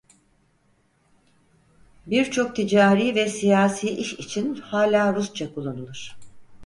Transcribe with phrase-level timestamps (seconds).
[2.07, 6.17] Birçok ticari ve siyasi iş için hala Rusça kullanılır.